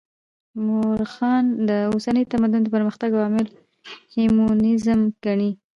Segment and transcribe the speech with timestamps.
[0.65, 3.47] مؤرخان د اوسني تمدن د پرمختګ عوامل
[4.13, 5.51] هیومنيزم ګڼي.